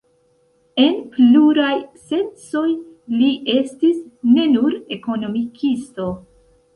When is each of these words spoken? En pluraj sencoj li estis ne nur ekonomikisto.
En 0.83 0.95
pluraj 1.09 1.75
sencoj 2.07 2.65
li 3.17 3.27
estis 3.57 3.99
ne 4.31 4.47
nur 4.55 4.79
ekonomikisto. 4.97 6.07